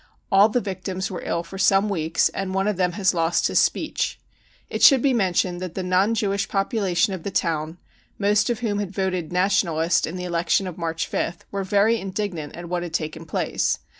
[0.31, 3.59] All the victims were ill for some weeks and one of them has lost his
[3.59, 4.19] speech.
[4.67, 7.77] It should be mentioned that the non Jewish population of the town,
[8.17, 12.55] most of whom had voted Nationalist in the election of March 5th, were very indignant
[12.55, 13.77] at what had taken place.